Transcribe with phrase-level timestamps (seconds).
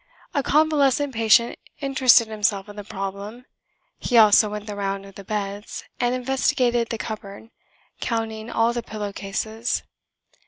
[0.33, 3.45] A convalescent patient interested himself in the problem:
[3.99, 7.51] he also went the round of the beds, and investigated the cupboard,
[7.99, 9.83] counting all the pillow cases.